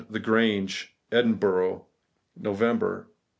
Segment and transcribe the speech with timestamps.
[0.09, 1.85] The Grange, Edinburgh,
[2.35, 3.13] November 1872.